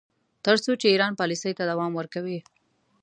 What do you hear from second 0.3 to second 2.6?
تر څو چې ایران پالیسۍ ته دوام ورکوي.